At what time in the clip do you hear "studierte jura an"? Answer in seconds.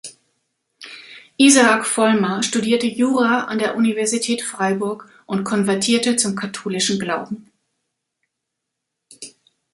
2.41-3.59